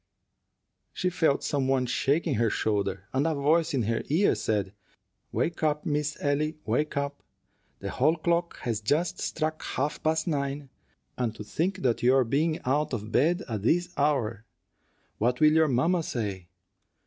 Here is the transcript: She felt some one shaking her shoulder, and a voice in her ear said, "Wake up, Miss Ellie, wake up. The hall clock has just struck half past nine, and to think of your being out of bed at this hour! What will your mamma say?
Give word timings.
She 0.93 1.11
felt 1.11 1.43
some 1.43 1.67
one 1.67 1.85
shaking 1.85 2.33
her 2.33 2.49
shoulder, 2.49 3.07
and 3.13 3.27
a 3.27 3.35
voice 3.35 3.71
in 3.71 3.83
her 3.83 4.01
ear 4.07 4.33
said, 4.33 4.73
"Wake 5.31 5.61
up, 5.61 5.85
Miss 5.85 6.17
Ellie, 6.19 6.57
wake 6.65 6.97
up. 6.97 7.21
The 7.81 7.91
hall 7.91 8.15
clock 8.15 8.57
has 8.61 8.81
just 8.81 9.19
struck 9.19 9.61
half 9.61 10.01
past 10.01 10.25
nine, 10.25 10.71
and 11.19 11.35
to 11.35 11.43
think 11.43 11.85
of 11.85 12.01
your 12.01 12.23
being 12.23 12.59
out 12.65 12.93
of 12.93 13.11
bed 13.11 13.43
at 13.47 13.61
this 13.61 13.93
hour! 13.95 14.43
What 15.19 15.39
will 15.39 15.51
your 15.51 15.67
mamma 15.67 16.01
say? 16.01 16.47